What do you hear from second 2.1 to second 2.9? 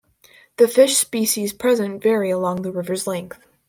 along the